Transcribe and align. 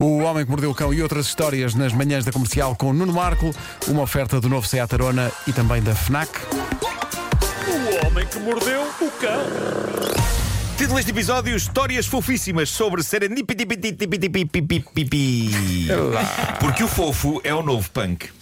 O 0.00 0.18
Homem 0.18 0.44
que 0.44 0.50
Mordeu 0.52 0.70
o 0.70 0.74
Cão 0.76 0.94
e 0.94 1.02
outras 1.02 1.26
histórias 1.26 1.74
nas 1.74 1.92
manhãs 1.92 2.24
da 2.24 2.30
comercial 2.30 2.76
com 2.76 2.92
Nuno 2.92 3.12
Marco, 3.12 3.50
uma 3.88 4.02
oferta 4.02 4.40
do 4.40 4.48
novo 4.48 4.64
Seat 4.64 4.94
Arona 4.94 5.32
e 5.44 5.52
também 5.52 5.82
da 5.82 5.92
FNAC. 5.92 6.30
O 7.66 8.06
homem 8.06 8.24
que 8.24 8.38
mordeu 8.38 8.82
o 8.82 9.10
cão. 9.10 9.42
Título 10.76 10.98
deste 10.98 11.10
episódio: 11.10 11.56
Histórias 11.56 12.06
fofíssimas 12.06 12.68
sobre 12.68 13.02
serendipitipipi. 13.02 13.96
Porque 16.60 16.84
o 16.84 16.88
fofo 16.88 17.40
é 17.42 17.52
o 17.52 17.60
novo 17.60 17.90
punk. 17.90 18.37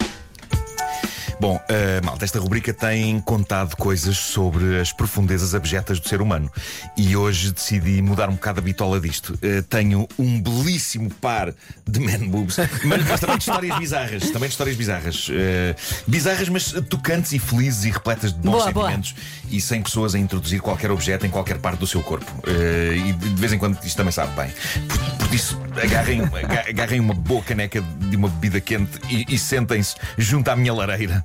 Bom, 1.39 1.55
uh, 1.55 2.03
malta, 2.05 2.25
esta 2.25 2.39
rubrica 2.39 2.73
tem 2.73 3.19
contado 3.21 3.75
coisas 3.75 4.17
sobre 4.17 4.79
as 4.79 4.91
profundezas 4.91 5.53
abjetas 5.53 5.99
do 5.99 6.09
ser 6.09 6.19
humano. 6.19 6.51
E 6.97 7.15
hoje 7.15 7.51
decidi 7.51 8.01
mudar 8.01 8.27
um 8.27 8.33
bocado 8.33 8.59
a 8.59 8.61
bitola 8.63 8.99
disto. 8.99 9.33
Uh, 9.35 9.61
tenho 9.69 10.07
um 10.17 10.41
belíssimo 10.41 11.11
par 11.13 11.53
de 11.87 11.99
man 11.99 12.27
boobs, 12.27 12.57
mas, 12.83 13.07
mas 13.07 13.19
também 13.19 13.37
de 13.37 13.43
histórias 13.43 13.77
bizarras. 13.77 14.23
Também 14.31 14.49
de 14.49 14.53
histórias 14.53 14.75
bizarras. 14.75 15.29
Uh, 15.29 15.75
bizarras, 16.07 16.49
mas 16.49 16.71
tocantes 16.89 17.31
e 17.33 17.39
felizes 17.39 17.85
e 17.85 17.91
repletas 17.91 18.33
de 18.33 18.39
bons 18.39 18.51
Boa, 18.63 18.71
boa. 18.71 18.85
sentimentos. 18.87 19.15
E 19.51 19.61
sem 19.61 19.81
pessoas 19.83 20.15
a 20.15 20.19
introduzir 20.19 20.59
qualquer 20.59 20.89
objeto 20.89 21.27
em 21.27 21.29
qualquer 21.29 21.59
parte 21.59 21.77
do 21.79 21.85
seu 21.85 22.01
corpo. 22.01 22.25
E 22.47 23.13
de 23.13 23.35
vez 23.39 23.53
em 23.53 23.59
quando 23.59 23.77
isto 23.83 23.95
também 23.95 24.11
sabe 24.11 24.35
bem. 24.35 24.51
Por, 24.87 25.27
por 25.27 25.35
isso, 25.35 25.61
agarrem, 25.83 26.21
aga- 26.21 26.65
agarrem 26.69 26.99
uma 26.99 27.13
boa 27.13 27.43
caneca 27.43 27.79
de 27.81 28.15
uma 28.15 28.27
bebida 28.27 28.59
quente 28.59 28.99
e, 29.07 29.35
e 29.35 29.37
sentem-se 29.37 29.95
junto 30.17 30.49
à 30.49 30.55
minha 30.55 30.73
lareira. 30.73 31.23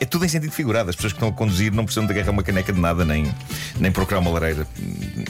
É 0.00 0.04
tudo 0.04 0.24
em 0.24 0.28
sentido 0.28 0.52
figurado. 0.52 0.90
As 0.90 0.96
pessoas 0.96 1.12
que 1.12 1.16
estão 1.16 1.28
a 1.28 1.32
conduzir 1.32 1.72
não 1.72 1.84
precisam 1.84 2.06
de 2.06 2.12
agarrar 2.12 2.30
uma 2.30 2.42
caneca 2.42 2.72
de 2.72 2.80
nada, 2.80 3.04
nem, 3.04 3.32
nem 3.78 3.92
procurar 3.92 4.20
uma 4.20 4.30
lareira. 4.30 4.66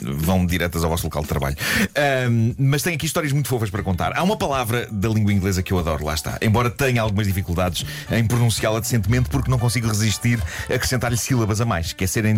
Vão 0.01 0.45
diretas 0.45 0.83
ao 0.83 0.89
vosso 0.89 1.03
local 1.05 1.21
de 1.21 1.29
trabalho. 1.29 1.55
Ahm, 1.95 2.53
mas 2.57 2.83
tenho 2.83 2.95
aqui 2.95 3.05
histórias 3.05 3.31
muito 3.31 3.47
fofas 3.47 3.69
para 3.69 3.83
contar. 3.83 4.17
Há 4.17 4.23
uma 4.23 4.37
palavra 4.37 4.87
da 4.91 5.09
língua 5.09 5.31
inglesa 5.31 5.61
que 5.61 5.71
eu 5.71 5.79
adoro, 5.79 6.05
lá 6.05 6.13
está. 6.13 6.37
Embora 6.41 6.69
tenha 6.69 7.01
algumas 7.01 7.27
dificuldades 7.27 7.85
em 8.11 8.25
pronunciá-la 8.25 8.79
decentemente, 8.79 9.29
porque 9.29 9.49
não 9.49 9.59
consigo 9.59 9.87
resistir 9.87 10.41
a 10.69 10.75
acrescentar-lhe 10.75 11.17
sílabas 11.17 11.61
a 11.61 11.65
mais, 11.65 11.93
que 11.93 12.03
é 12.03 12.07
serem 12.07 12.35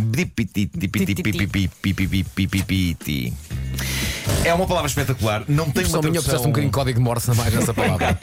É 4.47 4.53
uma 4.53 4.65
palavra 4.65 4.87
espetacular, 4.87 5.43
não 5.47 5.69
tem 5.69 5.83
uma 5.83 5.89
Só 5.89 6.01
minha 6.01 6.13
tradução... 6.21 6.39
um 6.39 6.51
bocadinho 6.51 6.71
de 6.71 6.73
código 6.73 6.99
de 6.99 7.03
Morse 7.03 7.31
a 7.31 7.33
mais 7.33 7.53
nessa 7.53 7.73
palavra. 7.73 8.17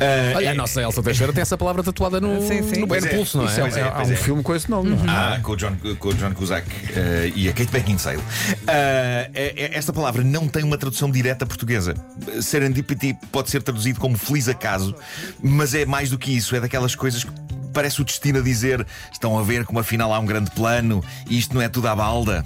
Ah, 0.00 0.36
Olha, 0.36 0.50
a 0.50 0.54
nossa 0.54 0.80
Elsa 0.80 1.02
Teixeira 1.02 1.32
tem 1.32 1.42
essa 1.42 1.56
palavra 1.58 1.82
tatuada 1.82 2.20
no, 2.20 2.40
Sim, 2.46 2.62
sim. 2.62 2.80
no 2.80 2.86
no 2.86 2.94
é, 2.94 3.00
pulso, 3.00 3.38
não 3.38 3.48
é? 3.48 3.54
Pois 3.60 3.76
é, 3.76 3.82
Há 3.82 4.02
um 4.04 4.12
é. 4.12 4.16
filme 4.16 4.42
com 4.42 4.54
esse 4.54 4.70
nome, 4.70 4.90
não 4.90 5.04
é? 5.04 5.08
Ah, 5.08 5.40
com 5.42 5.52
o 5.52 5.56
John, 5.56 5.76
com 5.98 6.08
o 6.08 6.14
John 6.14 6.32
Cusack 6.34 6.68
eh, 6.94 7.32
e 7.34 7.48
a 7.48 7.52
Kate 7.52 7.72
Beckinsale. 7.72 8.22
É- 8.66 9.30
é- 9.34 9.70
esta 9.76 9.92
palavra 9.92 10.22
não 10.22 10.46
tem 10.46 10.62
uma 10.62 10.78
tradução 10.78 11.10
direta 11.10 11.44
portuguesa. 11.46 11.94
Serendipity 12.40 13.16
pode 13.32 13.50
ser 13.50 13.62
traduzido 13.62 13.98
como 13.98 14.16
feliz 14.16 14.48
acaso, 14.48 14.94
mas 15.42 15.74
é 15.74 15.84
mais 15.84 16.10
do 16.10 16.18
que 16.18 16.30
isso. 16.36 16.54
É 16.54 16.60
daquelas 16.60 16.94
coisas 16.94 17.24
que 17.24 17.30
parece 17.72 18.00
o 18.00 18.04
destino 18.04 18.38
a 18.38 18.42
dizer: 18.42 18.86
estão 19.12 19.38
a 19.38 19.42
ver 19.42 19.64
como 19.64 19.78
afinal 19.78 20.12
há 20.12 20.18
um 20.18 20.26
grande 20.26 20.50
plano 20.50 21.02
e 21.28 21.38
isto 21.38 21.54
não 21.54 21.62
é 21.62 21.68
tudo 21.68 21.88
à 21.88 21.96
balda. 21.96 22.44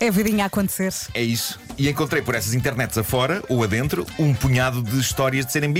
É 0.00 0.08
a 0.08 0.10
vidinha 0.10 0.44
a 0.44 0.46
acontecer. 0.46 0.92
É 1.14 1.22
isso. 1.22 1.58
E 1.76 1.88
encontrei 1.88 2.22
por 2.22 2.34
essas 2.34 2.54
internets 2.54 2.96
afora 2.96 3.42
ou 3.48 3.64
adentro 3.64 4.06
um 4.18 4.32
punhado 4.32 4.82
de 4.82 5.00
histórias 5.00 5.46
de 5.46 5.52
serem 5.52 5.74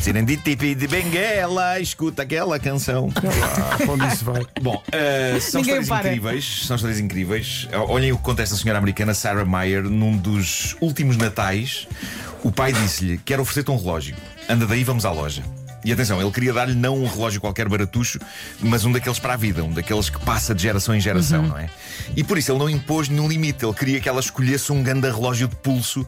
Serendipity 0.00 0.74
de 0.74 0.86
Benguela, 0.86 1.80
escuta 1.80 2.22
aquela 2.22 2.58
canção. 2.58 3.10
Ah, 3.56 3.78
onde 3.88 4.06
isso 4.06 4.24
vai? 4.24 4.44
Bom, 4.60 4.76
uh, 4.76 5.40
são 5.40 5.60
Ninguém 5.60 5.80
histórias 5.80 5.88
para. 5.88 6.08
incríveis. 6.08 6.62
São 6.66 6.76
histórias 6.76 7.00
incríveis. 7.00 7.68
Olhem 7.88 8.12
o 8.12 8.16
que 8.16 8.22
conta 8.22 8.42
esta 8.42 8.56
senhora 8.56 8.78
americana, 8.78 9.14
Sarah 9.14 9.44
Meyer, 9.44 9.82
num 9.84 10.16
dos 10.16 10.76
últimos 10.80 11.16
natais. 11.16 11.86
O 12.42 12.50
pai 12.50 12.72
disse-lhe: 12.72 13.18
Quero 13.18 13.42
oferecer-te 13.42 13.70
um 13.70 13.76
relógio. 13.76 14.16
Anda 14.48 14.66
daí, 14.66 14.84
vamos 14.84 15.04
à 15.04 15.10
loja. 15.10 15.42
E 15.86 15.92
atenção, 15.92 16.20
ele 16.20 16.32
queria 16.32 16.52
dar-lhe 16.52 16.74
não 16.74 17.00
um 17.00 17.06
relógio 17.06 17.40
qualquer 17.40 17.68
baratucho, 17.68 18.18
mas 18.58 18.84
um 18.84 18.90
daqueles 18.90 19.20
para 19.20 19.34
a 19.34 19.36
vida, 19.36 19.62
um 19.62 19.72
daqueles 19.72 20.10
que 20.10 20.18
passa 20.18 20.52
de 20.52 20.60
geração 20.60 20.92
em 20.96 21.00
geração, 21.00 21.44
não 21.46 21.56
é? 21.56 21.70
E 22.16 22.24
por 22.24 22.36
isso 22.36 22.50
ele 22.50 22.58
não 22.58 22.68
impôs 22.68 23.08
nenhum 23.08 23.28
limite, 23.28 23.64
ele 23.64 23.72
queria 23.72 24.00
que 24.00 24.08
ela 24.08 24.18
escolhesse 24.18 24.72
um 24.72 24.82
grande 24.82 25.08
relógio 25.08 25.46
de 25.46 25.54
pulso 25.54 26.04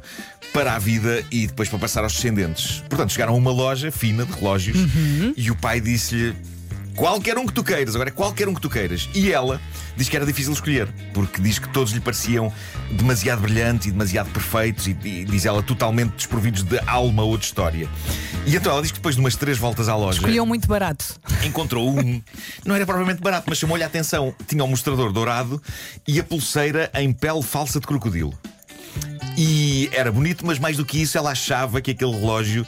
para 0.52 0.74
a 0.74 0.80
vida 0.80 1.22
e 1.30 1.46
depois 1.46 1.68
para 1.68 1.78
passar 1.78 2.02
aos 2.02 2.12
descendentes. 2.12 2.82
Portanto, 2.88 3.12
chegaram 3.12 3.34
a 3.34 3.36
uma 3.36 3.52
loja 3.52 3.92
fina 3.92 4.24
de 4.24 4.32
relógios 4.32 4.76
e 5.36 5.48
o 5.48 5.54
pai 5.54 5.80
disse-lhe: 5.80 6.34
Qualquer 6.98 7.38
um 7.38 7.46
que 7.46 7.52
tu 7.52 7.62
queiras, 7.62 7.94
agora 7.94 8.10
é 8.10 8.12
qualquer 8.12 8.48
um 8.48 8.54
que 8.54 8.60
tu 8.60 8.68
queiras. 8.68 9.08
E 9.14 9.30
ela 9.30 9.60
diz 9.96 10.08
que 10.08 10.16
era 10.16 10.26
difícil 10.26 10.52
escolher, 10.52 10.88
porque 11.14 11.40
diz 11.40 11.56
que 11.56 11.68
todos 11.68 11.92
lhe 11.92 12.00
pareciam 12.00 12.52
demasiado 12.90 13.40
brilhantes 13.40 13.86
e 13.86 13.92
demasiado 13.92 14.28
perfeitos, 14.30 14.88
e, 14.88 14.96
e 15.04 15.24
diz 15.24 15.46
ela 15.46 15.62
totalmente 15.62 16.16
desprovidos 16.16 16.64
de 16.64 16.76
alma 16.88 17.22
ou 17.22 17.38
de 17.38 17.44
história. 17.44 17.88
E 18.44 18.56
então 18.56 18.72
ela 18.72 18.82
diz 18.82 18.90
que 18.90 18.98
depois 18.98 19.14
de 19.14 19.20
umas 19.20 19.36
três 19.36 19.56
voltas 19.56 19.88
à 19.88 19.94
loja, 19.94 20.18
Escolheu 20.18 20.44
muito 20.44 20.66
barato. 20.66 21.20
encontrou 21.44 21.88
um. 21.88 22.20
Não 22.64 22.74
era 22.74 22.84
propriamente 22.84 23.22
barato, 23.22 23.46
mas 23.48 23.58
chamou-lhe 23.58 23.84
a 23.84 23.86
atenção. 23.86 24.34
Tinha 24.48 24.64
o 24.64 24.66
mostrador 24.66 25.12
dourado 25.12 25.62
e 26.04 26.18
a 26.18 26.24
pulseira 26.24 26.90
em 26.94 27.12
pele 27.12 27.44
falsa 27.44 27.78
de 27.78 27.86
crocodilo. 27.86 28.36
E 29.36 29.88
era 29.92 30.10
bonito, 30.10 30.44
mas 30.44 30.58
mais 30.58 30.76
do 30.76 30.84
que 30.84 31.00
isso, 31.00 31.16
ela 31.16 31.30
achava 31.30 31.80
que 31.80 31.92
aquele 31.92 32.10
relógio 32.10 32.66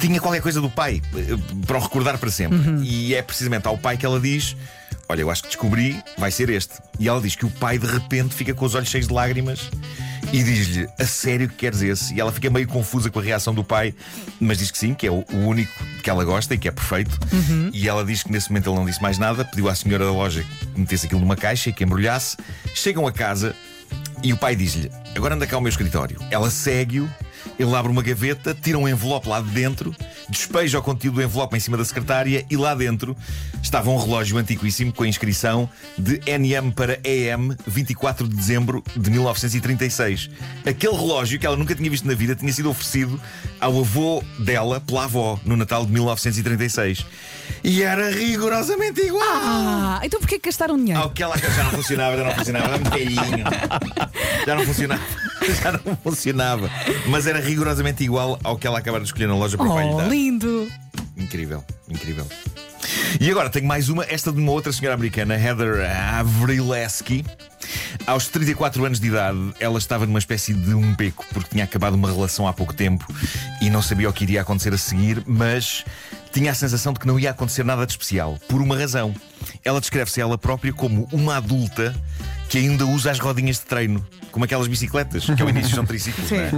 tinha 0.00 0.20
qualquer 0.20 0.40
coisa 0.40 0.60
do 0.60 0.70
pai 0.70 1.00
eh, 1.14 1.36
para 1.66 1.78
o 1.78 1.80
recordar 1.80 2.18
para 2.18 2.30
sempre. 2.30 2.58
E 2.82 3.14
é 3.14 3.22
precisamente 3.22 3.66
ao 3.66 3.78
pai 3.78 3.96
que 3.96 4.04
ela 4.04 4.18
diz: 4.18 4.56
Olha, 5.08 5.20
eu 5.22 5.30
acho 5.30 5.42
que 5.42 5.48
descobri, 5.48 6.00
vai 6.18 6.30
ser 6.30 6.50
este. 6.50 6.74
E 6.98 7.08
ela 7.08 7.20
diz 7.20 7.36
que 7.36 7.44
o 7.44 7.50
pai 7.50 7.78
de 7.78 7.86
repente 7.86 8.34
fica 8.34 8.54
com 8.54 8.64
os 8.64 8.74
olhos 8.74 8.88
cheios 8.88 9.06
de 9.06 9.12
lágrimas 9.12 9.70
e 10.32 10.42
diz-lhe: 10.42 10.88
A 10.98 11.04
sério 11.04 11.48
que 11.48 11.54
queres 11.54 11.82
esse? 11.82 12.14
E 12.14 12.20
ela 12.20 12.32
fica 12.32 12.48
meio 12.50 12.66
confusa 12.66 13.10
com 13.10 13.18
a 13.18 13.22
reação 13.22 13.54
do 13.54 13.64
pai, 13.64 13.94
mas 14.40 14.58
diz 14.58 14.70
que 14.70 14.78
sim, 14.78 14.94
que 14.94 15.06
é 15.06 15.10
o 15.10 15.24
o 15.32 15.46
único 15.46 15.72
que 16.02 16.10
ela 16.10 16.24
gosta 16.24 16.54
e 16.54 16.58
que 16.58 16.68
é 16.68 16.70
perfeito. 16.70 17.18
E 17.72 17.88
ela 17.88 18.04
diz 18.04 18.22
que 18.22 18.32
nesse 18.32 18.50
momento 18.50 18.70
ele 18.70 18.76
não 18.76 18.86
disse 18.86 19.02
mais 19.02 19.18
nada, 19.18 19.44
pediu 19.44 19.68
à 19.68 19.74
senhora 19.74 20.04
da 20.04 20.12
loja 20.12 20.44
que 20.74 20.80
metesse 20.80 21.06
aquilo 21.06 21.20
numa 21.20 21.36
caixa 21.36 21.70
e 21.70 21.72
que 21.72 21.84
embrulhasse. 21.84 22.36
Chegam 22.74 23.06
a 23.06 23.12
casa 23.12 23.54
e 24.22 24.32
o 24.32 24.36
pai 24.36 24.54
diz-lhe: 24.56 24.90
Agora 25.14 25.34
anda 25.34 25.46
cá 25.46 25.56
ao 25.56 25.62
meu 25.62 25.70
escritório. 25.70 26.18
Ela 26.30 26.50
segue-o, 26.50 27.08
ele 27.58 27.74
abre 27.74 27.90
uma 27.90 28.02
gaveta, 28.02 28.54
tira 28.54 28.78
um 28.78 28.88
envelope 28.88 29.28
lá 29.28 29.40
de 29.40 29.50
dentro, 29.50 29.94
despeja 30.28 30.78
o 30.78 30.82
conteúdo 30.82 31.16
do 31.16 31.22
envelope 31.22 31.56
em 31.56 31.60
cima 31.60 31.76
da 31.76 31.84
secretária 31.84 32.44
e 32.50 32.56
lá 32.56 32.74
dentro 32.74 33.16
estava 33.62 33.90
um 33.90 33.96
relógio 33.96 34.38
antiquíssimo 34.38 34.92
com 34.92 35.02
a 35.02 35.08
inscrição 35.08 35.68
de 35.98 36.20
NM 36.26 36.72
para 36.72 36.98
EM 37.04 37.56
24 37.66 38.26
de 38.28 38.36
dezembro 38.36 38.82
de 38.96 39.10
1936. 39.10 40.30
Aquele 40.66 40.94
relógio 40.94 41.38
que 41.38 41.46
ela 41.46 41.56
nunca 41.56 41.74
tinha 41.74 41.90
visto 41.90 42.06
na 42.06 42.14
vida 42.14 42.34
tinha 42.34 42.52
sido 42.52 42.70
oferecido 42.70 43.20
ao 43.60 43.78
avô 43.78 44.22
dela 44.38 44.80
pela 44.80 45.04
avó 45.04 45.38
no 45.44 45.56
Natal 45.56 45.84
de 45.84 45.92
1936. 45.92 47.04
E 47.62 47.82
era 47.82 48.10
rigorosamente 48.10 49.00
igual. 49.00 49.22
Ah, 49.22 50.00
então 50.02 50.20
porquê 50.20 50.38
que 50.38 50.48
gastaram 50.48 50.76
dinheiro? 50.76 51.00
Ao 51.00 51.10
que 51.10 51.22
ela 51.22 51.36
já 51.36 51.64
não 51.64 51.72
funcionava, 51.72 52.16
já 52.16 52.24
não 52.24 52.34
funcionava, 52.34 52.66
era 52.66 52.78
muito 52.78 52.90
velhinho. 52.90 53.44
Já 54.46 54.54
não 54.54 54.64
funcionava, 54.64 55.02
já 55.62 55.72
não 55.72 55.96
funcionava. 55.96 56.70
Mas 57.06 57.26
era 57.26 57.40
rigorosamente 57.40 58.02
igual 58.04 58.38
ao 58.44 58.56
que 58.56 58.66
ela 58.66 58.78
acabara 58.78 59.02
de 59.02 59.08
escolher 59.08 59.26
na 59.28 59.34
loja 59.36 59.56
para 59.56 59.66
lhe 59.66 59.90
Oh, 59.92 59.96
dar. 59.96 60.08
lindo! 60.08 60.70
Incrível, 61.16 61.64
incrível. 61.88 62.26
E 63.20 63.30
agora 63.30 63.50
tenho 63.50 63.66
mais 63.66 63.88
uma, 63.88 64.04
esta 64.04 64.32
de 64.32 64.40
uma 64.40 64.52
outra 64.52 64.72
senhora 64.72 64.94
americana, 64.94 65.34
Heather 65.38 65.84
Avrileski. 66.18 67.24
Aos 68.06 68.28
34 68.28 68.84
anos 68.84 68.98
de 68.98 69.08
idade, 69.08 69.38
ela 69.60 69.78
estava 69.78 70.06
numa 70.06 70.18
espécie 70.18 70.54
de 70.54 70.74
um 70.74 70.94
beco, 70.94 71.24
porque 71.32 71.50
tinha 71.50 71.64
acabado 71.64 71.94
uma 71.94 72.10
relação 72.10 72.48
há 72.48 72.52
pouco 72.52 72.72
tempo 72.74 73.06
e 73.60 73.68
não 73.68 73.82
sabia 73.82 74.08
o 74.08 74.12
que 74.12 74.24
iria 74.24 74.40
acontecer 74.40 74.72
a 74.72 74.78
seguir, 74.78 75.22
mas 75.26 75.84
tinha 76.32 76.50
a 76.50 76.54
sensação 76.54 76.92
de 76.92 76.98
que 77.00 77.06
não 77.06 77.18
ia 77.18 77.30
acontecer 77.30 77.64
nada 77.64 77.84
de 77.86 77.92
especial, 77.92 78.38
por 78.48 78.60
uma 78.62 78.76
razão. 78.76 79.14
Ela 79.64 79.80
descreve-se 79.80 80.20
ela 80.20 80.38
própria 80.38 80.72
como 80.72 81.06
uma 81.12 81.36
adulta 81.36 81.94
que 82.48 82.58
ainda 82.58 82.86
usa 82.86 83.10
as 83.10 83.18
rodinhas 83.18 83.56
de 83.58 83.66
treino, 83.66 84.04
como 84.30 84.44
aquelas 84.44 84.66
bicicletas, 84.66 85.24
que 85.24 85.42
ao 85.42 85.48
início 85.48 85.74
são 85.74 85.84
triciclos, 85.84 86.30
não 86.30 86.38
é? 86.38 86.50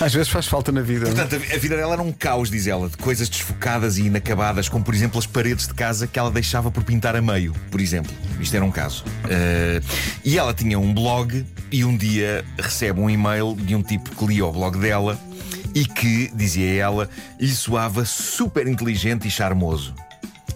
Às 0.00 0.12
vezes 0.12 0.28
faz 0.28 0.46
falta 0.46 0.72
na 0.72 0.80
vida. 0.80 1.06
Portanto, 1.06 1.34
a 1.34 1.58
vida 1.58 1.76
dela 1.76 1.94
era 1.94 2.02
um 2.02 2.12
caos, 2.12 2.50
diz 2.50 2.66
ela, 2.66 2.88
de 2.88 2.96
coisas 2.96 3.28
desfocadas 3.28 3.98
e 3.98 4.02
inacabadas, 4.02 4.68
como 4.68 4.84
por 4.84 4.94
exemplo 4.94 5.18
as 5.18 5.26
paredes 5.26 5.66
de 5.66 5.74
casa 5.74 6.06
que 6.06 6.18
ela 6.18 6.30
deixava 6.30 6.70
por 6.70 6.82
pintar 6.84 7.16
a 7.16 7.22
meio, 7.22 7.52
por 7.70 7.80
exemplo. 7.80 8.12
Isto 8.40 8.56
era 8.56 8.64
um 8.64 8.70
caso. 8.70 9.04
Eh, 9.28 9.80
e 10.24 10.38
ela 10.38 10.54
tinha 10.54 10.78
um 10.78 10.92
blog 10.92 11.44
e 11.70 11.84
um 11.84 11.96
dia 11.96 12.44
recebe 12.58 13.00
um 13.00 13.10
e-mail 13.10 13.54
de 13.54 13.74
um 13.74 13.82
tipo 13.82 14.10
que 14.14 14.26
lia 14.26 14.46
o 14.46 14.52
blog 14.52 14.78
dela 14.78 15.18
e 15.74 15.84
que, 15.84 16.30
dizia 16.34 16.74
ela, 16.74 17.08
lhe 17.38 17.54
soava 17.54 18.04
super 18.04 18.66
inteligente 18.66 19.28
e 19.28 19.30
charmoso. 19.30 19.94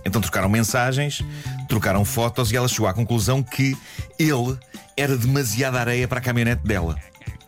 Então 0.05 0.21
trocaram 0.21 0.49
mensagens, 0.49 1.23
trocaram 1.69 2.05
fotos 2.05 2.51
e 2.51 2.57
ela 2.57 2.69
chegou 2.69 2.89
à 2.89 2.93
conclusão 2.93 3.43
que 3.43 3.77
ele 4.19 4.59
era 4.97 5.17
demasiada 5.17 5.79
areia 5.81 6.07
para 6.07 6.19
a 6.19 6.23
caminhonete 6.23 6.63
dela. 6.65 6.97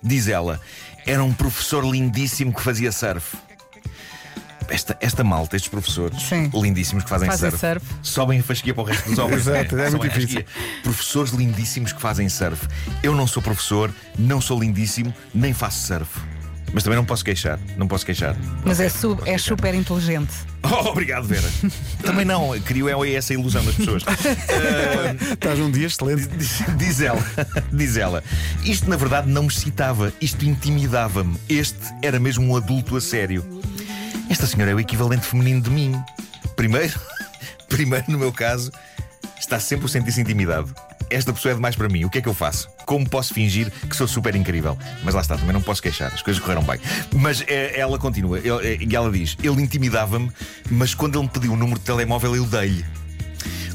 Diz 0.02 0.29
ela, 0.29 0.61
era 1.06 1.23
um 1.23 1.32
professor 1.32 1.85
lindíssimo 1.85 2.52
que 2.52 2.61
fazia 2.62 2.93
surf. 2.93 3.37
Esta, 4.69 4.96
esta 4.99 5.23
malta, 5.23 5.56
estes 5.56 5.70
professores 5.70 6.23
Sim. 6.23 6.50
lindíssimos 6.55 7.05
que 7.05 7.11
fazem, 7.11 7.29
Fazem 7.29 7.50
surf, 7.50 7.61
surf. 7.61 7.87
sobem 8.02 8.41
a 8.41 8.43
fasquia 8.43 8.73
para 8.73 8.82
o 8.82 8.87
resto 8.87 9.11
dos 9.11 9.19
homens. 9.20 9.46
Exato, 9.46 9.76
é 9.79 9.91
Sobem 9.91 9.99
muito 10.11 10.14
fasquia. 10.14 10.46
Professores 10.82 11.32
lindíssimos 11.32 11.93
que 11.93 12.00
fazem 12.00 12.29
surf. 12.31 12.67
Eu 13.02 13.14
não 13.14 13.26
sou 13.26 13.43
professor, 13.43 13.93
não 14.19 14.41
sou 14.41 14.58
lindíssimo, 14.58 15.12
nem 15.35 15.52
faço 15.52 15.87
surf. 15.87 16.19
Mas 16.75 16.82
também 16.82 16.97
não 16.99 17.05
posso 17.05 17.25
queixar. 17.25 17.59
Não 17.76 17.87
posso 17.87 18.05
queixar. 18.05 18.37
Mas 18.65 18.81
é, 18.81 18.88
su- 18.88 19.12
é 19.23 19.25
queixar. 19.25 19.38
super 19.56 19.75
inteligente. 19.75 20.32
Oh, 20.67 20.88
obrigado, 20.88 21.26
Vera. 21.26 21.47
também 22.03 22.25
não, 22.25 22.59
crio 22.61 22.88
é 22.88 23.12
essa 23.12 23.35
ilusão 23.35 23.62
das 23.67 23.75
pessoas. 23.75 24.03
Estás 25.35 25.59
num 25.59 25.71
dia 25.71 25.87
excelente. 25.87 26.26
Diz, 26.26 26.62
diz 26.79 27.00
ela, 27.03 27.23
diz 27.71 27.99
ela, 27.99 28.25
isto 28.65 28.88
na 28.88 28.97
verdade 28.97 29.29
não 29.29 29.43
me 29.43 29.49
excitava, 29.49 30.11
isto 30.23 30.43
intimidava-me. 30.47 31.37
Este 31.50 31.79
era 32.00 32.19
mesmo 32.19 32.47
um 32.50 32.56
adulto 32.56 32.97
a 32.97 33.00
sério. 33.03 33.44
Esta 34.31 34.47
senhora 34.47 34.70
é 34.70 34.75
o 34.75 34.81
equivalente 34.81 35.27
feminino 35.27 35.61
de 35.61 35.69
mim. 35.69 36.03
Primeiro, 36.56 36.99
primeiro 37.69 38.06
no 38.11 38.19
meu 38.19 38.32
caso, 38.32 38.73
está 39.38 39.61
sempre 39.61 39.85
a 39.85 39.88
sentir-se 39.91 40.23
intimidado. 40.23 40.75
Esta 41.15 41.33
pessoa 41.33 41.53
é 41.53 41.55
demais 41.55 41.77
para 41.77 41.89
mim, 41.89 42.05
o 42.05 42.11
que 42.11 42.19
é 42.19 42.21
que 42.21 42.29
eu 42.29 42.35
faço? 42.35 42.69
Como 42.85 43.09
posso 43.09 43.33
fingir 43.33 43.71
que 43.89 43.95
sou 43.97 44.07
super 44.09 44.35
incrível? 44.35 44.77
Mas 45.05 45.15
lá 45.15 45.21
está, 45.21 45.37
também 45.37 45.53
não 45.53 45.63
posso 45.63 45.81
queixar, 45.81 46.13
as 46.13 46.23
coisas 46.23 46.43
correram 46.43 46.63
bem. 46.65 46.79
Mas 47.15 47.45
eh, 47.47 47.79
ela 47.79 47.99
continua, 47.99 48.39
ele- 48.39 48.85
e 48.91 48.97
ela 48.97 49.11
diz: 49.11 49.37
Ele 49.43 49.63
intimidava-me, 49.63 50.31
mas 50.71 50.93
quando 50.95 51.15
ele 51.17 51.25
me 51.25 51.31
pediu 51.31 51.53
o 51.53 51.57
número 51.57 51.79
de 51.79 51.85
telemóvel, 51.85 52.35
eu 52.37 52.45
dei-lhe. 52.47 52.85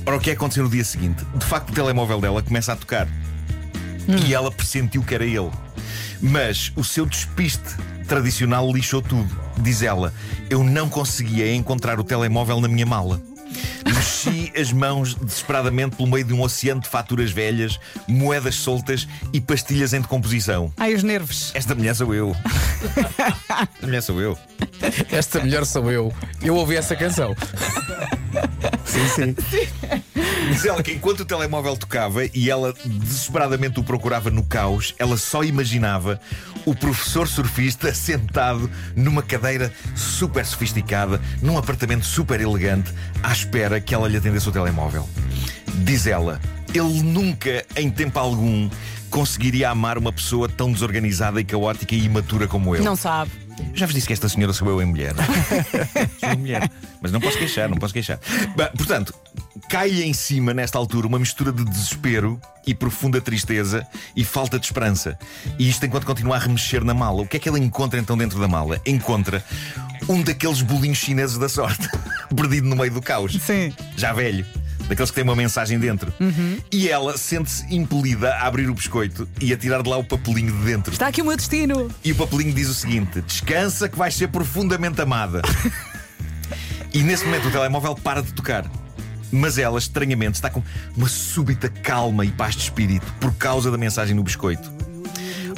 Ora, 0.06 0.18
o 0.18 0.20
que 0.20 0.30
é 0.32 0.34
que 0.34 0.38
aconteceu 0.38 0.64
no 0.64 0.70
dia 0.70 0.84
seguinte? 0.84 1.24
De 1.36 1.46
facto, 1.46 1.70
o 1.70 1.74
telemóvel 1.74 2.20
dela 2.20 2.42
começa 2.44 2.74
a 2.74 2.76
tocar. 2.76 3.08
E 4.28 4.34
ela 4.34 4.52
pressentiu 4.52 5.04
que 5.04 5.14
era 5.14 5.24
ele. 5.24 5.52
Mas 6.22 6.72
o 6.76 6.84
seu 6.84 7.06
despiste 7.06 7.76
tradicional 8.08 8.70
lixou 8.72 9.02
tudo. 9.02 9.30
Diz 9.58 9.82
ela: 9.82 10.14
Eu 10.50 10.64
não 10.64 10.90
conseguia 10.90 11.54
encontrar 11.56 12.00
o 12.00 12.04
telemóvel 12.04 12.60
na 12.60 12.68
minha 12.68 12.86
mala. 12.86 13.22
Mexi 13.86 14.52
as 14.60 14.72
mãos 14.72 15.16
desesperadamente 15.16 15.96
pelo 15.96 16.10
meio 16.10 16.24
de 16.24 16.34
um 16.34 16.42
oceano 16.42 16.82
de 16.82 16.88
faturas 16.90 17.32
velhas, 17.32 17.80
moedas 18.08 18.56
soltas 18.56 19.08
e 19.34 19.42
pastilhas 19.42 19.94
em 19.94 20.02
decomposição. 20.02 20.74
Ai, 20.78 20.94
os 20.94 21.04
nervos. 21.04 21.52
Esta 21.54 21.76
mulher 21.76 21.96
sou 21.96 22.14
eu. 22.14 22.36
Esta 22.96 23.86
mulher 23.86 24.02
sou 24.02 24.22
eu. 24.22 24.38
Esta 25.12 25.40
mulher 25.40 25.66
sou 25.66 25.92
eu. 25.92 26.14
Eu 26.42 26.56
ouvi 26.56 26.76
essa 26.76 26.96
canção. 26.96 27.36
Sim, 28.86 29.08
sim. 29.08 30.04
Diz 30.50 30.66
ela 30.66 30.82
que 30.82 30.92
enquanto 30.92 31.20
o 31.20 31.26
telemóvel 31.26 31.78
tocava 31.78 32.26
e 32.26 32.50
ela 32.50 32.74
desesperadamente 32.84 33.80
o 33.80 33.84
procurava 33.84 34.32
no 34.32 34.44
caos, 34.44 34.96
ela 34.98 35.16
só 35.16 35.44
imaginava 35.44 36.20
o 36.66 36.74
professor 36.74 37.28
surfista 37.28 37.94
sentado 37.94 38.70
numa 38.96 39.22
cadeira 39.22 39.72
super 39.96 40.44
sofisticada, 40.44 41.22
num 41.40 41.56
apartamento 41.56 42.04
super 42.04 42.42
elegante, 42.42 42.92
à 43.22 43.32
espera 43.32 43.80
que 43.80 43.94
ela 43.94 44.08
lhe 44.08 44.18
atendesse 44.18 44.50
o 44.50 44.52
telemóvel. 44.52 45.08
Diz 45.76 46.08
ela, 46.08 46.42
ele 46.74 47.04
nunca, 47.04 47.64
em 47.76 47.92
tempo 47.92 48.18
algum, 48.18 48.70
conseguiria 49.12 49.70
amar 49.70 50.00
uma 50.00 50.12
pessoa 50.12 50.50
tão 50.50 50.72
desorganizada 50.72 51.40
e 51.40 51.44
caótica 51.44 51.94
e 51.94 52.04
imatura 52.04 52.48
como 52.48 52.76
eu. 52.76 52.84
Não 52.84 52.96
sabe. 52.96 53.32
Já 53.74 53.86
vos 53.86 53.94
disse 53.94 54.08
que 54.08 54.14
esta 54.14 54.30
senhora 54.30 54.54
sou 54.54 54.68
eu 54.70 54.82
em 54.82 54.86
mulher. 54.86 55.14
sou 56.20 56.38
mulher. 56.38 56.70
Mas 57.02 57.12
não 57.12 57.20
posso 57.20 57.38
queixar, 57.38 57.70
não 57.70 57.78
posso 57.78 57.94
queixar. 57.94 58.20
Bem, 58.56 58.68
portanto, 58.78 59.14
cai 59.70 60.04
em 60.04 60.14
cima, 60.14 60.54
nesta 60.54 60.78
altura, 60.78 61.08
uma 61.08 61.20
mistura 61.20 61.52
de 61.52 61.64
desespero 61.64 62.40
e 62.66 62.74
profunda 62.74 63.20
tristeza 63.20 63.86
e 64.16 64.24
falta 64.24 64.60
de 64.60 64.66
esperança. 64.66 65.18
E 65.58 65.70
isto 65.70 65.86
enquanto 65.86 66.06
continua 66.06 66.36
a 66.36 66.40
remexer 66.40 66.84
na 66.84 66.94
mala. 66.94 67.22
O 67.24 67.28
que 67.28 67.38
é 67.38 67.40
que 67.40 67.50
ela 67.50 67.60
encontra 67.60 68.00
então 68.00 68.18
dentro 68.18 68.40
da 68.40 68.48
mala? 68.48 68.80
Encontra 68.86 69.44
um 70.08 70.22
daqueles 70.22 70.62
bolinhos 70.62 70.98
chineses 70.98 71.38
da 71.38 71.50
sorte, 71.50 71.88
perdido 72.36 72.68
no 72.68 72.76
meio 72.76 72.92
do 72.92 73.02
caos. 73.02 73.34
Sim. 73.42 73.74
Já 73.98 74.14
velho. 74.14 74.46
Daqueles 74.88 75.12
que 75.12 75.16
têm 75.16 75.24
uma 75.24 75.36
mensagem 75.36 75.78
dentro. 75.78 76.12
E 76.72 76.90
ela 76.90 77.16
sente-se 77.16 77.64
impelida 77.74 78.34
a 78.36 78.48
abrir 78.48 78.68
o 78.70 78.74
biscoito 78.74 79.30
e 79.40 79.54
a 79.54 79.58
tirar 79.58 79.84
de 79.84 79.90
lá 79.90 79.98
o 79.98 80.04
papelinho 80.04 80.52
de 80.52 80.66
dentro. 80.66 80.92
Está 80.92 81.08
aqui 81.08 81.22
o 81.22 81.26
meu 81.26 81.38
destino. 81.38 81.90
E 82.04 82.12
o 82.12 82.16
papelinho 82.16 82.54
diz 82.54 82.70
o 82.70 82.74
seguinte: 82.74 83.22
Descansa 83.22 83.88
que 83.88 83.96
vais 83.96 84.16
ser 84.16 84.30
profundamente 84.30 85.00
amada. 85.00 85.44
e 86.92 87.04
nesse 87.04 87.24
momento 87.24 87.50
o 87.50 87.52
telemóvel 87.52 87.94
para 87.94 88.24
de 88.24 88.34
tocar. 88.34 88.66
Mas 89.32 89.58
ela, 89.58 89.78
estranhamente, 89.78 90.36
está 90.36 90.50
com 90.50 90.64
uma 90.96 91.08
súbita 91.08 91.70
calma 91.70 92.26
e 92.26 92.32
paz 92.32 92.56
de 92.56 92.64
espírito 92.64 93.06
por 93.20 93.34
causa 93.36 93.70
da 93.72 93.78
mensagem 93.78 94.16
no 94.16 94.24
biscoito. 94.24 94.72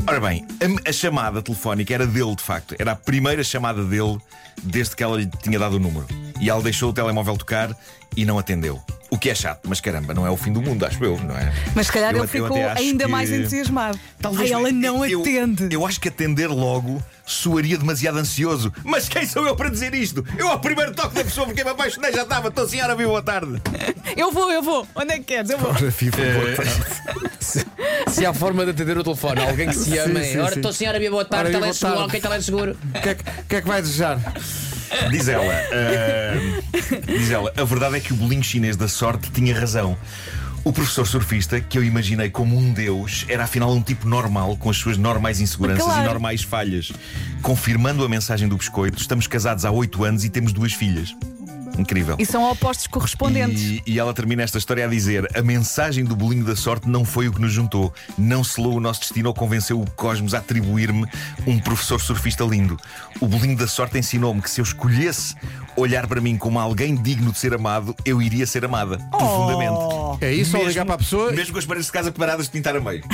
Ora 0.07 0.19
bem, 0.19 0.45
a, 0.59 0.89
a 0.89 0.94
chamada 0.94 1.41
telefónica 1.41 1.94
era 1.94 2.07
dele, 2.07 2.35
de 2.35 2.44
facto. 2.44 2.75
Era 2.77 2.94
a 2.94 2.95
primeira 2.95 3.44
chamada 3.44 3.83
dele 3.83 4.18
desde 4.63 4.95
que 4.95 5.03
ela 5.03 5.18
lhe 5.18 5.27
tinha 5.41 5.59
dado 5.59 5.75
o 5.75 5.79
número. 5.79 6.07
E 6.39 6.50
ela 6.50 6.62
deixou 6.62 6.89
o 6.89 6.94
telemóvel 6.94 7.38
tocar 7.38 7.75
e 8.15 8.25
não 8.25 8.39
atendeu. 8.39 8.83
O 9.13 9.17
que 9.17 9.29
é 9.29 9.35
chato, 9.35 9.67
mas 9.67 9.81
caramba, 9.81 10.13
não 10.13 10.25
é 10.25 10.29
o 10.31 10.37
fim 10.37 10.53
do 10.53 10.61
mundo, 10.61 10.85
acho 10.85 11.03
eu, 11.03 11.19
não 11.19 11.37
é? 11.37 11.51
Mas 11.75 11.87
se 11.87 11.91
calhar 11.93 12.13
Eu 12.15 12.19
ele 12.19 12.27
ficou 12.27 12.55
ainda 12.77 13.03
que- 13.03 13.11
mais 13.11 13.29
entusiasmado. 13.29 13.99
Talvez 14.21 14.49
Ai, 14.49 14.57
ela 14.57 14.71
não 14.71 15.05
eu, 15.05 15.19
atende. 15.19 15.67
Eu 15.69 15.85
acho 15.85 15.99
que 15.99 16.07
atender 16.07 16.47
logo 16.47 17.03
soaria 17.25 17.77
demasiado 17.77 18.17
ansioso. 18.17 18.73
Mas 18.85 19.09
quem 19.09 19.25
sou 19.27 19.45
eu 19.45 19.53
para 19.55 19.69
dizer 19.69 19.93
isto? 19.93 20.25
Eu 20.37 20.47
ao 20.47 20.59
primeiro 20.59 20.93
toque 20.93 21.13
da 21.15 21.25
pessoa 21.25 21.45
porque 21.45 21.61
me 21.63 21.69
apaixonei 21.71 22.13
já 22.13 22.23
estava. 22.23 22.47
Estou 22.47 22.67
senhora, 22.69 22.95
viu, 22.95 23.09
boa 23.09 23.21
tarde. 23.21 23.61
Eu 24.15 24.31
vou, 24.31 24.49
eu 24.49 24.63
vou. 24.63 24.87
Onde 24.95 25.11
é 25.13 25.17
que 25.17 25.25
queres? 25.25 25.49
Eu 25.49 25.57
vou. 25.57 25.71
Ora, 25.71 25.91
FIFA, 25.91 26.21
É. 26.21 26.33
boa 26.33 26.55
tarde. 26.55 26.71
Se 28.11 28.25
há 28.25 28.33
forma 28.33 28.63
de 28.63 28.71
atender 28.71 28.97
o 28.97 29.03
telefone, 29.03 29.41
alguém 29.41 29.67
que 29.67 29.75
se 29.75 29.97
ama. 29.97 30.21
sim, 30.23 30.37
Ora, 30.37 30.51
sim. 30.53 30.55
estou 30.59 30.71
senhora, 30.73 30.99
boa 31.09 31.25
tarde, 31.25 31.49
Ora, 31.49 31.59
boa 31.59 31.73
teleseguro, 31.73 31.97
tarde. 31.97 32.09
ok, 32.17 32.21
teleseguro. 32.21 32.77
O 32.95 33.01
que, 33.01 33.09
é 33.09 33.15
que, 33.15 33.21
o 33.41 33.45
que 33.49 33.55
é 33.57 33.61
que 33.61 33.67
vai 33.67 33.81
desejar? 33.81 34.19
Diz 35.09 35.27
ela, 35.27 35.53
ah, 35.53 37.01
diz 37.07 37.31
ela, 37.31 37.51
a 37.57 37.63
verdade 37.63 37.98
é 37.98 38.00
que 38.00 38.13
o 38.13 38.15
bolinho 38.15 38.44
chinês 38.44 38.75
da 38.75 38.88
sorte 38.88 39.31
tinha 39.31 39.57
razão. 39.57 39.98
O 40.63 40.71
professor 40.71 41.07
surfista, 41.07 41.59
que 41.59 41.75
eu 41.77 41.83
imaginei 41.83 42.30
como 42.30 42.56
um 42.56 42.71
deus, 42.71 43.25
era 43.27 43.45
afinal 43.45 43.74
um 43.74 43.81
tipo 43.81 44.07
normal, 44.07 44.56
com 44.57 44.69
as 44.69 44.77
suas 44.77 44.95
normais 44.95 45.42
inseguranças 45.42 45.86
Claro. 45.86 46.03
e 46.03 46.06
normais 46.06 46.44
falhas. 46.44 46.92
Confirmando 47.42 48.06
a 48.06 48.09
mensagem 48.09 48.48
do 48.48 48.56
biscoito, 48.56 49.00
estamos 49.01 49.25
casados 49.25 49.65
há 49.65 49.71
oito 49.71 50.03
anos 50.03 50.24
e 50.24 50.30
temos 50.30 50.53
duas 50.53 50.71
filhas. 50.74 51.15
Incrível. 51.81 52.16
E 52.19 52.25
são 52.25 52.50
opostos 52.50 52.86
correspondentes. 52.88 53.62
E, 53.62 53.83
e 53.86 54.00
ela 54.00 54.13
termina 54.13 54.44
esta 54.44 54.57
história 54.57 54.86
a 54.86 54.88
dizer: 54.88 55.28
A 55.36 55.42
mensagem 55.42 56.06
do 56.06 56.16
bolinho 56.16 56.45
da 56.45 56.56
sorte 56.56 56.88
não 56.88 57.04
foi 57.04 57.28
o 57.28 57.33
que 57.33 57.42
nos 57.42 57.51
juntou, 57.51 57.94
não 58.18 58.44
selou 58.44 58.75
o 58.75 58.80
nosso 58.80 59.01
destino 59.01 59.30
ou 59.30 59.33
convenceu 59.33 59.81
o 59.81 59.89
cosmos 59.92 60.33
a 60.33 60.38
atribuir-me 60.38 61.06
um 61.48 61.60
professor 61.60 62.00
surfista 62.00 62.44
lindo. 62.44 62.78
O 63.19 63.28
bolinho 63.28 63.57
da 63.57 63.68
sorte 63.68 63.98
ensinou-me 63.98 64.42
que 64.42 64.50
se 64.50 64.62
eu 64.62 64.63
escolhesse 64.63 65.36
olhar 65.75 66.06
para 66.07 66.22
mim 66.22 66.38
como 66.38 66.60
alguém 66.60 66.95
digno 66.95 67.31
de 67.31 67.39
ser 67.39 67.54
amado, 67.54 67.95
eu 68.06 68.22
iria 68.22 68.45
ser 68.45 68.66
amada 68.66 68.98
profundamente. 69.10 69.80
É 70.22 70.33
isso 70.33 70.57
ou 70.57 70.68
ligar 70.68 70.86
para 70.86 70.95
a 70.95 70.98
pessoa? 70.98 71.31
Mesmo 71.31 71.54
com 71.54 71.60
as 71.60 71.66
paredes 71.66 71.88
de 71.88 71.92
casa 71.92 72.12
paradas 72.12 72.45
de 72.45 72.51
pintar 72.51 72.75
a 72.75 72.80
meio. 72.80 73.04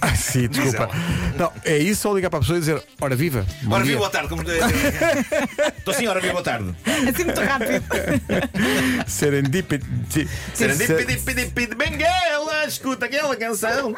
Ah, 0.00 0.14
sim, 0.14 0.48
desculpa. 0.48 0.88
Não, 1.36 1.52
é 1.64 1.76
isso 1.76 2.08
ou 2.08 2.14
ligar 2.14 2.30
para 2.30 2.38
a 2.38 2.40
pessoa 2.40 2.56
e 2.56 2.60
dizer: 2.60 2.82
Ora, 3.00 3.16
viva. 3.16 3.44
Ora, 3.68 3.82
dia." 3.82 3.92
viva, 3.92 3.98
boa 3.98 4.10
tarde. 4.10 4.28
Como... 4.28 4.42
Estou 4.42 5.94
sim, 5.94 6.06
ora, 6.06 6.20
viva, 6.20 6.32
boa 6.32 6.44
tarde. 6.44 6.74
Assim 6.86 7.24
muito 7.24 7.40
rápido. 7.40 7.84
Serendipity. 9.06 10.28
Serendipity, 10.54 11.74
Benguela, 11.74 12.64
escuta 12.66 13.06
aquela 13.06 13.36
canção. 13.36 13.94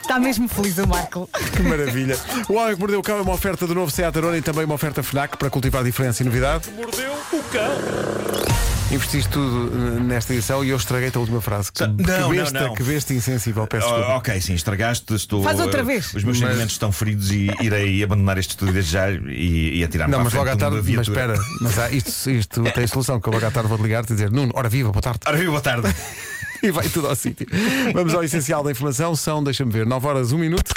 Está 0.00 0.18
mesmo 0.18 0.48
feliz 0.48 0.78
o 0.78 0.86
Marco. 0.86 1.28
Que 1.56 1.62
maravilha. 1.62 2.16
O 2.48 2.54
Homem 2.54 2.74
que 2.74 2.80
Mordeu 2.80 3.00
o 3.00 3.02
Cão 3.02 3.18
é 3.18 3.22
uma 3.22 3.32
oferta 3.32 3.66
do 3.66 3.74
novo 3.74 3.90
Seat 3.90 4.16
Arona 4.16 4.36
e 4.36 4.42
também 4.42 4.64
uma 4.64 4.74
oferta 4.74 5.02
FNAC 5.02 5.36
para 5.36 5.50
cultivar 5.50 5.82
diferença 5.82 6.22
e 6.22 6.26
novidade. 6.26 6.70
Mordeu 6.70 7.12
o 7.32 7.42
cão. 7.44 8.73
Investiste 8.92 9.28
tudo 9.30 9.72
eh, 9.74 10.00
nesta 10.00 10.32
edição 10.34 10.62
e 10.64 10.68
eu 10.68 10.76
estraguei-te 10.76 11.16
a 11.16 11.20
última 11.20 11.40
frase. 11.40 11.72
Que, 11.72 11.84
Não, 11.84 11.96
que 11.96 12.02
não, 12.04 12.30
besta, 12.30 12.60
não. 12.60 12.74
que 12.74 12.82
besta 12.82 13.12
insensível. 13.12 13.66
Peço 13.66 13.86
Oh, 13.86 13.90
desculpa. 13.90 14.16
ok, 14.18 14.40
sim, 14.40 14.54
estragaste. 14.54 15.14
Estou, 15.14 15.42
Faz 15.42 15.58
outra 15.58 15.80
eh, 15.80 15.84
vez. 15.84 16.06
Os 16.14 16.22
meus 16.22 16.38
Mas- 16.38 16.48
sentimentos 16.48 16.72
estão 16.74 16.92
feridos 16.92 17.30
e 17.32 17.50
irei 17.60 18.02
abandonar 18.04 18.38
este 18.38 18.50
estúdio 18.50 18.74
desde 18.74 18.92
já 18.92 19.10
e, 19.10 19.78
e 19.78 19.84
atirar-me 19.84 20.12
Não, 20.12 20.18
para 20.18 20.24
mas 20.24 20.34
a 20.34 20.36
logo 20.38 20.48
à 20.48 20.52
frente 20.52 20.60
tarde. 20.60 20.76
de 20.82 20.90
uma 20.92 20.96
Mas 20.98 21.06
viatura. 21.08 21.34
espera, 21.34 21.48
mas 21.60 21.78
há- 21.78 21.90
isto, 21.90 22.30
isto 22.30 22.62
tem 22.72 22.86
solução. 22.86 23.18
Que 23.20 23.28
eu 23.28 23.32
logo 23.32 23.46
à 23.46 23.50
tarde 23.50 23.68
vou-te 23.68 23.82
ligar 23.82 24.04
e 24.04 24.06
dizer: 24.06 24.30
Nuno, 24.30 24.52
ora 24.54 24.68
viva, 24.68 24.92
boa 24.92 25.02
tarde. 25.02 25.20
Ora, 25.26 25.36
viva, 25.36 25.50
boa 25.50 25.62
tarde. 25.62 25.88
E 26.62 26.70
vai 26.70 26.88
tudo 26.88 27.08
ao 27.08 27.14
sítio. 27.14 27.46
Vamos 27.92 28.14
ao 28.14 28.24
essencial 28.24 28.64
da 28.64 28.70
informação. 28.70 29.14
São, 29.14 29.44
deixa-me 29.44 29.70
ver, 29.70 29.84
9 29.84 30.06
horas, 30.06 30.32
1 30.32 30.38
minuto. 30.38 30.72